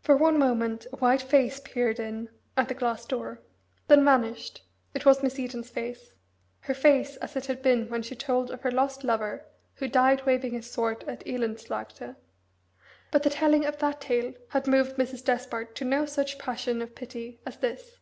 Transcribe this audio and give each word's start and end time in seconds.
For 0.00 0.16
one 0.16 0.38
moment 0.38 0.86
a 0.94 0.96
white 0.96 1.20
face 1.20 1.60
peered 1.62 2.00
in 2.00 2.30
at 2.56 2.68
the 2.68 2.74
glass 2.74 3.04
door 3.04 3.42
then 3.86 4.02
vanished; 4.02 4.62
it 4.94 5.04
was 5.04 5.22
Miss 5.22 5.38
Eden's 5.38 5.68
face 5.68 6.14
her 6.60 6.72
face 6.72 7.16
as 7.16 7.36
it 7.36 7.44
had 7.44 7.60
been 7.60 7.90
when 7.90 8.00
she 8.00 8.16
told 8.16 8.50
of 8.50 8.62
her 8.62 8.70
lost 8.70 9.04
lover 9.04 9.44
who 9.74 9.88
died 9.88 10.24
waving 10.24 10.54
his 10.54 10.70
sword 10.70 11.04
at 11.06 11.22
Elendslaagte! 11.26 12.16
But 13.10 13.24
the 13.24 13.28
telling 13.28 13.66
of 13.66 13.76
that 13.80 14.00
tale 14.00 14.32
had 14.48 14.66
moved 14.66 14.96
Mrs. 14.96 15.22
Despard 15.22 15.76
to 15.76 15.84
no 15.84 16.06
such 16.06 16.38
passion 16.38 16.80
of 16.80 16.94
pity 16.94 17.38
as 17.44 17.58
this. 17.58 17.98